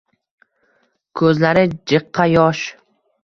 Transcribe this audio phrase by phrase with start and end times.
[1.19, 2.65] Koʻzlari jiqqa yosh